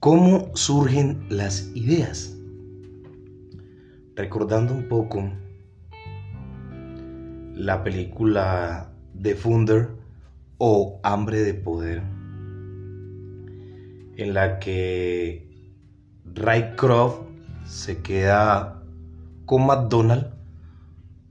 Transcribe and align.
¿Cómo 0.00 0.52
surgen 0.54 1.26
las 1.28 1.72
ideas? 1.74 2.32
Recordando 4.14 4.72
un 4.72 4.88
poco 4.88 5.28
la 7.56 7.82
película 7.82 8.92
The 9.20 9.34
Funder 9.34 9.88
o 10.58 11.00
Hambre 11.02 11.40
de 11.40 11.52
Poder, 11.52 12.04
en 14.16 14.34
la 14.34 14.60
que 14.60 15.50
Ray 16.32 16.76
Croft 16.76 17.22
se 17.66 18.00
queda 18.00 18.80
con 19.46 19.66
McDonald's 19.66 20.28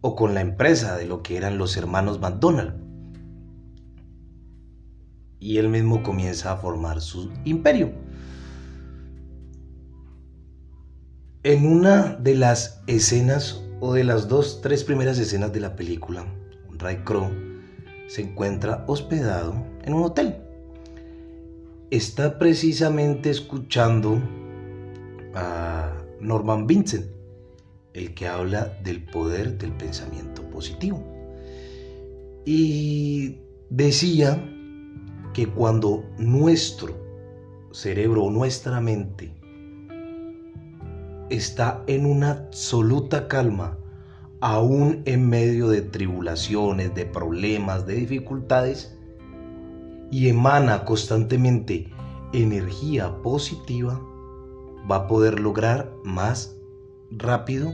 o 0.01 0.13
con 0.17 0.33
la 0.33 0.41
empresa 0.41 0.97
de 0.97 1.05
lo 1.05 1.23
que 1.23 1.37
eran 1.37 1.57
los 1.57 1.77
hermanos 1.77 2.19
McDonald. 2.19 2.73
Y 5.39 5.55
él 5.57 5.69
mismo 5.69 6.03
comienza 6.03 6.51
a 6.51 6.57
formar 6.57 6.99
su 6.99 7.31
imperio. 7.45 7.93
En 11.47 11.65
una 11.65 12.17
de 12.19 12.35
las 12.35 12.81
escenas 12.87 13.63
o 13.79 13.93
de 13.93 14.03
las 14.03 14.27
dos, 14.27 14.59
tres 14.61 14.83
primeras 14.83 15.17
escenas 15.17 15.53
de 15.53 15.61
la 15.61 15.77
película, 15.77 16.25
Ray 16.77 16.97
Crow 17.05 17.29
se 18.07 18.23
encuentra 18.23 18.83
hospedado 18.85 19.55
en 19.85 19.93
un 19.93 20.03
hotel. 20.03 20.35
Está 21.89 22.37
precisamente 22.37 23.29
escuchando 23.29 24.21
a 25.35 25.93
Norman 26.19 26.67
Vincent, 26.67 27.05
el 27.93 28.13
que 28.13 28.27
habla 28.27 28.77
del 28.83 29.05
poder 29.05 29.57
del 29.57 29.71
pensamiento 29.71 30.41
positivo. 30.49 31.01
Y 32.45 33.37
decía 33.69 34.45
que 35.33 35.47
cuando 35.47 36.03
nuestro 36.17 36.93
cerebro 37.71 38.25
o 38.25 38.31
nuestra 38.31 38.81
mente 38.81 39.36
está 41.29 41.83
en 41.87 42.05
una 42.05 42.31
absoluta 42.31 43.27
calma, 43.27 43.77
aún 44.41 45.01
en 45.05 45.27
medio 45.27 45.69
de 45.69 45.81
tribulaciones, 45.81 46.93
de 46.95 47.05
problemas, 47.05 47.85
de 47.85 47.95
dificultades, 47.95 48.95
y 50.11 50.29
emana 50.29 50.85
constantemente 50.85 51.91
energía 52.33 53.21
positiva, 53.21 54.01
va 54.89 54.97
a 54.97 55.07
poder 55.07 55.39
lograr 55.39 55.91
más 56.03 56.55
rápido 57.11 57.73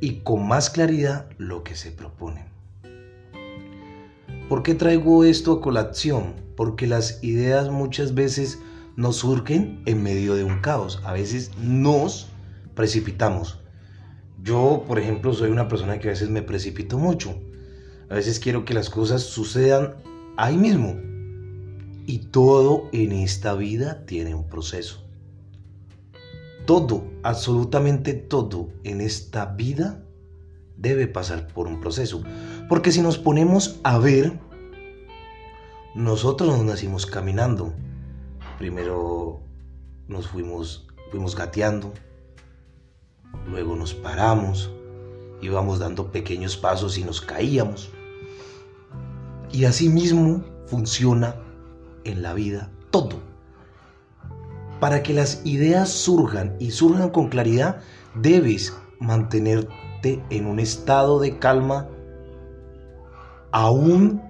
y 0.00 0.20
con 0.20 0.46
más 0.46 0.70
claridad 0.70 1.28
lo 1.36 1.62
que 1.62 1.74
se 1.74 1.90
propone. 1.90 2.46
¿Por 4.48 4.62
qué 4.62 4.74
traigo 4.74 5.24
esto 5.24 5.52
a 5.52 5.60
colación? 5.60 6.34
Porque 6.56 6.86
las 6.86 7.22
ideas 7.22 7.70
muchas 7.70 8.14
veces 8.14 8.58
nos 8.96 9.16
surgen 9.16 9.80
en 9.86 10.02
medio 10.02 10.34
de 10.34 10.44
un 10.44 10.60
caos. 10.60 11.00
A 11.04 11.12
veces 11.12 11.52
nos 11.58 12.29
precipitamos. 12.80 13.60
Yo, 14.42 14.84
por 14.88 14.98
ejemplo, 14.98 15.34
soy 15.34 15.50
una 15.50 15.68
persona 15.68 15.98
que 15.98 16.08
a 16.08 16.12
veces 16.12 16.30
me 16.30 16.42
precipito 16.42 16.98
mucho. 16.98 17.38
A 18.08 18.14
veces 18.14 18.40
quiero 18.40 18.64
que 18.64 18.74
las 18.74 18.88
cosas 18.88 19.22
sucedan 19.22 19.96
ahí 20.36 20.56
mismo. 20.56 20.96
Y 22.06 22.18
todo 22.30 22.88
en 22.92 23.12
esta 23.12 23.54
vida 23.54 24.06
tiene 24.06 24.34
un 24.34 24.48
proceso 24.48 25.10
todo, 26.70 27.02
absolutamente 27.24 28.14
todo 28.14 28.68
en 28.84 29.00
esta 29.00 29.44
vida 29.44 30.04
debe 30.76 31.08
pasar 31.08 31.48
por 31.48 31.66
un 31.66 31.80
proceso. 31.80 32.22
Porque 32.68 32.92
si 32.92 33.02
nos 33.02 33.18
ponemos 33.18 33.80
a 33.82 33.98
ver, 33.98 34.38
nosotros 35.96 36.48
nos 36.56 36.64
nacimos 36.64 37.06
caminando. 37.06 37.72
Primero 38.58 39.40
nos 40.06 40.28
fuimos, 40.28 40.86
fuimos 41.10 41.34
gateando, 41.34 41.92
luego 43.50 43.76
nos 43.76 43.94
paramos, 43.94 44.70
íbamos 45.42 45.78
dando 45.78 46.10
pequeños 46.12 46.56
pasos 46.56 46.98
y 46.98 47.04
nos 47.04 47.20
caíamos. 47.20 47.90
Y 49.52 49.64
así 49.64 49.88
mismo 49.88 50.44
funciona 50.66 51.34
en 52.04 52.22
la 52.22 52.34
vida 52.34 52.70
todo. 52.90 53.18
Para 54.78 55.02
que 55.02 55.12
las 55.12 55.44
ideas 55.44 55.90
surjan 55.90 56.56
y 56.58 56.70
surjan 56.70 57.10
con 57.10 57.28
claridad, 57.28 57.80
debes 58.14 58.74
mantenerte 58.98 60.22
en 60.30 60.46
un 60.46 60.58
estado 60.58 61.20
de 61.20 61.38
calma, 61.38 61.88
aún 63.50 64.22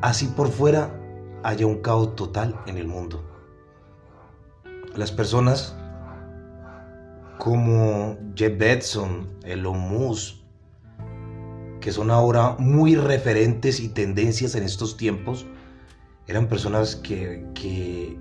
así 0.00 0.26
por 0.28 0.48
fuera 0.48 0.98
haya 1.42 1.66
un 1.66 1.82
caos 1.82 2.14
total 2.16 2.58
en 2.66 2.78
el 2.78 2.86
mundo. 2.86 3.22
Las 4.94 5.12
personas 5.12 5.76
como 7.38 8.18
Jeff 8.34 8.58
Bezos, 8.58 9.08
Elon 9.44 9.78
Musk, 9.78 10.36
que 11.80 11.92
son 11.92 12.10
ahora 12.10 12.56
muy 12.58 12.96
referentes 12.96 13.80
y 13.80 13.88
tendencias 13.88 14.54
en 14.54 14.64
estos 14.64 14.96
tiempos, 14.96 15.46
eran 16.26 16.48
personas 16.48 16.96
que, 16.96 18.18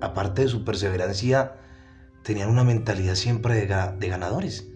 aparte 0.00 0.42
de 0.42 0.48
su 0.48 0.64
perseverancia, 0.64 1.56
tenían 2.22 2.48
una 2.48 2.64
mentalidad 2.64 3.14
siempre 3.14 3.54
de, 3.54 4.08
ganadores. 4.08 4.70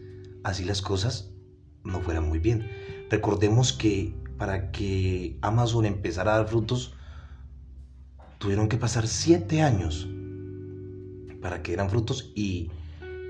Así 0.45 0.65
las 0.65 0.83
cosas 0.83 1.31
no 1.85 2.01
fueran 2.01 2.29
muy 2.29 2.39
bien. 2.39 2.69
Recordemos 3.11 3.73
que 3.73 4.15
para 4.37 4.71
que 4.71 5.39
Amazon 5.41 5.87
empezara 5.87 6.35
a 6.35 6.39
dar 6.39 6.49
frutos, 6.49 6.95
tuvieron 8.39 8.69
que 8.69 8.77
pasar 8.77 9.07
siete 9.07 9.63
años 9.63 10.09
para 11.41 11.63
que 11.63 11.73
dieran 11.73 11.91
frutos 11.91 12.33
y 12.35 12.71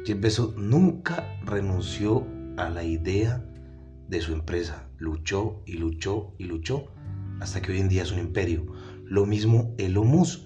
Jeff 0.04 0.20
Bezos 0.20 0.56
nunca 0.56 1.24
renunció 1.44 2.26
a 2.56 2.68
la 2.68 2.82
idea 2.82 3.44
de 4.08 4.20
su 4.20 4.32
empresa. 4.32 4.88
Luchó 4.98 5.62
y 5.64 5.74
luchó 5.74 6.34
y 6.38 6.44
luchó 6.44 6.86
hasta 7.40 7.62
que 7.62 7.72
hoy 7.72 7.80
en 7.80 7.88
día 7.88 8.02
es 8.02 8.12
un 8.12 8.18
imperio. 8.18 8.66
Lo 9.04 9.26
mismo 9.26 9.74
Elon 9.78 10.08
Musk. 10.08 10.40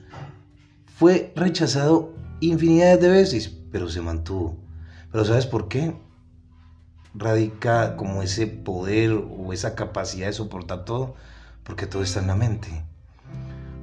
Fue 0.99 1.33
rechazado 1.37 2.15
infinidad 2.41 2.99
de 2.99 3.09
veces, 3.09 3.49
pero 3.71 3.89
se 3.89 4.03
mantuvo. 4.03 4.59
Pero 5.11 5.25
¿sabes 5.25 5.47
por 5.47 5.69
qué? 5.69 5.95
Radica 7.15 7.97
como 7.97 8.23
ese 8.23 8.47
poder 8.47 9.13
o 9.13 9.53
esa 9.53 9.75
capacidad 9.75 10.27
de 10.27 10.33
soportar 10.35 10.85
todo, 10.85 11.15
porque 11.65 11.87
todo 11.87 12.03
está 12.03 12.21
en 12.21 12.27
la 12.27 12.37
mente. 12.37 12.69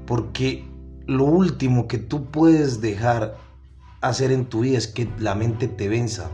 Porque 0.06 0.68
lo 1.08 1.26
último 1.26 1.88
que 1.88 1.98
tú 1.98 2.26
puedes 2.26 2.80
dejar 2.80 3.38
hacer 4.04 4.32
en 4.32 4.46
tu 4.46 4.62
vida 4.62 4.78
es 4.78 4.88
que 4.88 5.10
la 5.18 5.34
mente 5.34 5.68
te 5.68 5.88
venza 5.88 6.30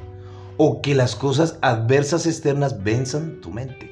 o 0.57 0.81
que 0.81 0.95
las 0.95 1.15
cosas 1.15 1.57
adversas 1.61 2.25
externas 2.25 2.83
venzan 2.83 3.39
tu 3.41 3.51
mente. 3.51 3.89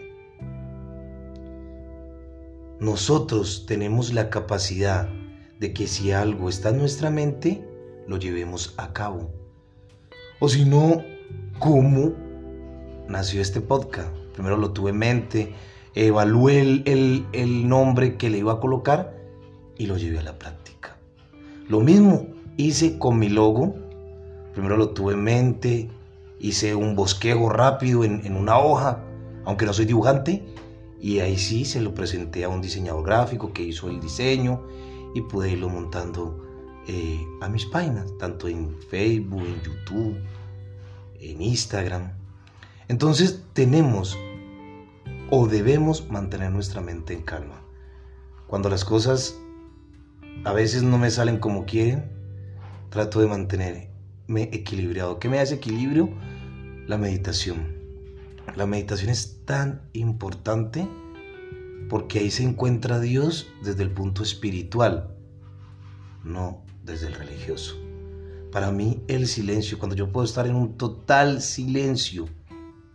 Nosotros 2.79 3.65
tenemos 3.65 4.13
la 4.13 4.29
capacidad 4.29 5.07
de 5.59 5.73
que 5.73 5.88
si 5.88 6.11
algo 6.11 6.49
está 6.49 6.69
en 6.69 6.77
nuestra 6.77 7.09
mente, 7.09 7.65
lo 8.07 8.17
llevemos 8.17 8.73
a 8.77 8.93
cabo. 8.93 9.31
O 10.39 10.49
si 10.49 10.65
no, 10.65 11.03
¿cómo 11.59 12.13
nació 13.07 13.41
este 13.41 13.61
podcast? 13.61 14.13
Primero 14.33 14.57
lo 14.57 14.71
tuve 14.71 14.91
en 14.91 14.97
mente, 14.97 15.53
evalué 15.95 16.61
el, 16.61 17.25
el 17.31 17.67
nombre 17.67 18.17
que 18.17 18.29
le 18.29 18.39
iba 18.39 18.53
a 18.53 18.59
colocar 18.59 19.17
y 19.77 19.85
lo 19.85 19.97
llevé 19.97 20.19
a 20.19 20.23
la 20.23 20.38
práctica. 20.38 20.97
Lo 21.67 21.79
mismo 21.79 22.37
hice 22.57 22.97
con 22.97 23.18
mi 23.18 23.29
logo. 23.29 23.75
Primero 24.53 24.75
lo 24.75 24.90
tuve 24.90 25.13
en 25.13 25.23
mente, 25.23 25.90
hice 26.40 26.75
un 26.75 26.95
bosquejo 26.95 27.50
rápido 27.50 28.04
en, 28.04 28.25
en, 28.25 28.36
una 28.36 28.57
hoja, 28.57 29.04
aunque 29.45 29.65
no 29.65 29.74
soy 29.74 29.86
dibujante, 29.86 30.44
y 31.00 31.19
ahí 31.19 31.38
sí 31.38 31.63
se 31.63 31.80
lo 31.80 31.94
presenté 31.94 32.44
a 32.44 32.50
un 32.50 32.62
diseñador 32.62 33.06
gráfico 33.06 33.54
que 33.54 33.63
hizo 33.63 33.89
el 33.89 34.00
diseño 34.00 34.63
y 35.13 35.21
pude 35.21 35.51
irlo 35.51 35.69
montando 35.69 36.44
eh, 36.88 37.25
a 37.42 37.50
mis 37.50 37.65
páginas, 37.65 38.06
tanto 38.18 38.48
en 38.48 38.75
Facebook, 38.89 39.44
en 39.44 39.62
YouTube, 39.62 40.18
en 41.19 41.42
Instagram. 41.42 42.13
Entonces 42.88 43.44
tenemos 43.54 44.18
o 45.30 45.48
debemos 45.48 46.09
mantener 46.09 46.51
nuestra 46.51 46.81
mente 46.81 47.13
en 47.13 47.24
calma. 47.24 47.62
Cuando 48.48 48.69
las 48.69 48.86
cosas 48.86 49.38
a 50.45 50.54
veces 50.54 50.81
no 50.81 50.98
me 50.98 51.12
salen 51.12 51.39
como 51.39 51.65
quieren, 51.65 52.17
trato 52.89 53.19
de 53.19 53.28
mantenerme 53.28 53.89
equilibrado. 54.51 55.19
¿Qué 55.19 55.30
me 55.30 55.39
hace 55.39 55.56
equilibrio? 55.56 56.10
La 56.88 56.98
meditación. 56.98 57.75
La 58.56 58.66
meditación 58.66 59.10
es 59.10 59.44
tan 59.45 59.81
importante 59.94 60.88
porque 61.89 62.19
ahí 62.19 62.31
se 62.31 62.44
encuentra 62.44 63.00
Dios 63.00 63.48
desde 63.63 63.84
el 63.84 63.92
punto 63.92 64.24
espiritual, 64.24 65.16
no 66.24 66.63
desde 66.84 67.07
el 67.07 67.13
religioso. 67.13 67.75
Para 68.51 68.72
mí 68.72 69.04
el 69.07 69.28
silencio, 69.28 69.78
cuando 69.78 69.95
yo 69.95 70.12
puedo 70.12 70.25
estar 70.25 70.48
en 70.48 70.56
un 70.56 70.78
total 70.78 71.42
silencio, 71.42 72.28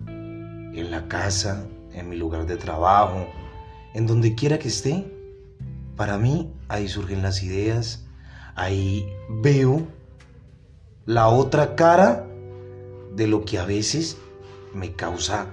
en 0.06 0.90
la 0.90 1.06
casa, 1.08 1.66
en 1.92 2.08
mi 2.08 2.16
lugar 2.16 2.46
de 2.46 2.56
trabajo, 2.56 3.28
en 3.94 4.06
donde 4.06 4.34
quiera 4.34 4.58
que 4.58 4.68
esté, 4.68 5.06
para 5.96 6.18
mí 6.18 6.50
ahí 6.68 6.88
surgen 6.88 7.22
las 7.22 7.42
ideas, 7.42 8.06
ahí 8.54 9.06
veo 9.28 9.86
la 11.06 11.28
otra 11.28 11.74
cara 11.74 12.26
de 13.14 13.26
lo 13.26 13.44
que 13.44 13.58
a 13.58 13.64
veces 13.64 14.16
me 14.74 14.92
causa 14.92 15.46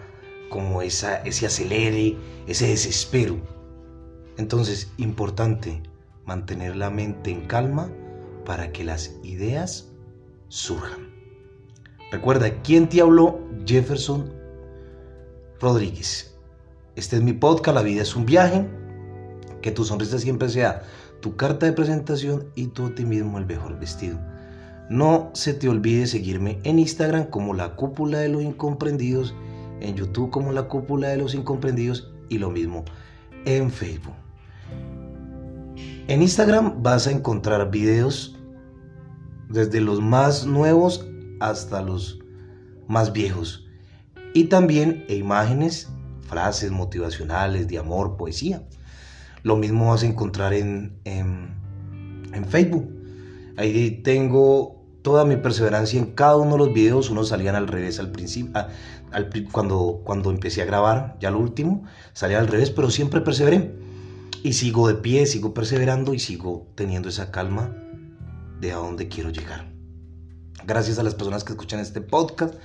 como 0.49 0.81
esa, 0.81 1.17
ese 1.23 1.45
acelere, 1.45 2.17
ese 2.47 2.67
desespero. 2.67 3.37
Entonces, 4.37 4.91
importante 4.97 5.81
mantener 6.25 6.75
la 6.75 6.89
mente 6.89 7.31
en 7.31 7.45
calma 7.45 7.91
para 8.45 8.71
que 8.71 8.83
las 8.83 9.11
ideas 9.23 9.89
surjan. 10.47 11.09
Recuerda, 12.11 12.61
¿quién 12.63 12.89
te 12.89 13.01
habló? 13.01 13.39
Jefferson 13.65 14.33
Rodríguez. 15.59 16.35
Este 16.95 17.17
es 17.17 17.21
mi 17.21 17.33
podcast, 17.33 17.75
La 17.75 17.83
vida 17.83 18.01
es 18.01 18.15
un 18.15 18.25
viaje. 18.25 18.67
Que 19.61 19.71
tu 19.71 19.83
sonrisa 19.83 20.17
siempre 20.17 20.49
sea 20.49 20.83
tu 21.21 21.35
carta 21.35 21.65
de 21.65 21.73
presentación 21.73 22.45
y 22.55 22.67
tú 22.67 22.87
a 22.87 22.95
ti 22.95 23.05
mismo 23.05 23.37
el 23.37 23.45
mejor 23.45 23.79
vestido. 23.79 24.19
No 24.89 25.29
se 25.33 25.53
te 25.53 25.69
olvide 25.69 26.07
seguirme 26.07 26.59
en 26.63 26.79
Instagram 26.79 27.25
como 27.25 27.53
la 27.53 27.75
cúpula 27.75 28.19
de 28.19 28.29
los 28.29 28.41
incomprendidos, 28.41 29.35
en 29.81 29.95
YouTube 29.95 30.31
como 30.31 30.51
la 30.51 30.63
cúpula 30.63 31.09
de 31.09 31.17
los 31.17 31.35
incomprendidos 31.35 32.11
y 32.29 32.37
lo 32.37 32.49
mismo 32.49 32.85
en 33.45 33.69
Facebook. 33.69 34.15
En 36.07 36.21
Instagram 36.21 36.81
vas 36.81 37.05
a 37.05 37.11
encontrar 37.11 37.69
videos 37.69 38.35
desde 39.49 39.81
los 39.81 40.01
más 40.01 40.45
nuevos 40.45 41.05
hasta 41.39 41.81
los 41.81 42.19
más 42.87 43.13
viejos 43.13 43.67
y 44.33 44.45
también 44.45 45.05
imágenes, 45.07 45.89
frases 46.21 46.71
motivacionales 46.71 47.67
de 47.67 47.77
amor, 47.77 48.17
poesía. 48.17 48.63
Lo 49.43 49.55
mismo 49.55 49.89
vas 49.89 50.03
a 50.03 50.05
encontrar 50.05 50.53
en, 50.53 50.99
en, 51.05 52.45
Facebook. 52.47 52.87
Ahí 53.57 54.01
tengo 54.03 54.85
toda 55.01 55.25
mi 55.25 55.35
perseverancia 55.37 55.99
en 55.99 56.13
cada 56.13 56.37
uno 56.37 56.53
de 56.53 56.57
los 56.57 56.73
videos. 56.73 57.09
Unos 57.09 57.29
salían 57.29 57.55
al 57.55 57.67
revés 57.67 57.99
al 57.99 58.11
principio, 58.11 58.53
al, 59.11 59.29
cuando, 59.51 60.01
cuando 60.03 60.29
empecé 60.31 60.61
a 60.61 60.65
grabar, 60.65 61.17
ya 61.19 61.31
lo 61.31 61.39
último, 61.39 61.83
salía 62.13 62.39
al 62.39 62.47
revés, 62.47 62.71
pero 62.71 62.89
siempre 62.89 63.21
perseveré. 63.21 63.75
Y 64.43 64.53
sigo 64.53 64.87
de 64.87 64.95
pie, 64.95 65.25
sigo 65.25 65.53
perseverando 65.53 66.13
y 66.13 66.19
sigo 66.19 66.67
teniendo 66.75 67.09
esa 67.09 67.29
calma 67.31 67.75
de 68.61 68.71
a 68.71 68.77
dónde 68.77 69.09
quiero 69.09 69.29
llegar. 69.29 69.69
Gracias 70.65 70.99
a 70.99 71.03
las 71.03 71.15
personas 71.15 71.43
que 71.43 71.53
escuchan 71.53 71.79
este 71.79 72.01
podcast 72.01 72.55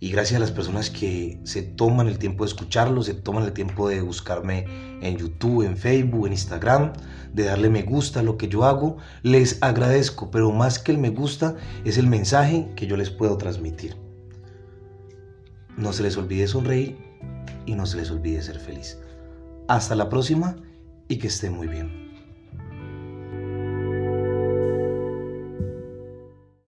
y 0.00 0.10
gracias 0.10 0.36
a 0.36 0.40
las 0.40 0.52
personas 0.52 0.90
que 0.90 1.40
se 1.42 1.62
toman 1.62 2.06
el 2.06 2.18
tiempo 2.18 2.44
de 2.44 2.48
escucharlo, 2.48 3.02
se 3.02 3.14
toman 3.14 3.44
el 3.44 3.52
tiempo 3.52 3.88
de 3.88 4.00
buscarme 4.00 4.64
en 5.00 5.16
YouTube, 5.16 5.66
en 5.66 5.76
Facebook, 5.76 6.26
en 6.26 6.32
Instagram, 6.32 6.92
de 7.32 7.44
darle 7.44 7.68
me 7.68 7.82
gusta 7.82 8.20
a 8.20 8.22
lo 8.22 8.36
que 8.36 8.48
yo 8.48 8.64
hago. 8.64 8.98
Les 9.22 9.60
agradezco, 9.60 10.30
pero 10.30 10.52
más 10.52 10.78
que 10.78 10.92
el 10.92 10.98
me 10.98 11.10
gusta 11.10 11.56
es 11.84 11.98
el 11.98 12.06
mensaje 12.06 12.70
que 12.76 12.86
yo 12.86 12.96
les 12.96 13.10
puedo 13.10 13.36
transmitir. 13.38 13.96
No 15.76 15.92
se 15.92 16.04
les 16.04 16.16
olvide 16.16 16.46
sonreír 16.46 16.96
y 17.66 17.74
no 17.74 17.84
se 17.84 17.96
les 17.96 18.10
olvide 18.10 18.40
ser 18.40 18.60
feliz. 18.60 18.98
Hasta 19.66 19.96
la 19.96 20.08
próxima 20.08 20.56
y 21.08 21.18
que 21.18 21.26
estén 21.26 21.54
muy 21.54 21.66
bien. 21.66 22.07